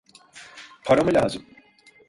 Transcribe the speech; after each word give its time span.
Para 0.85 1.03
mı 1.03 1.13
lazım? 1.13 1.45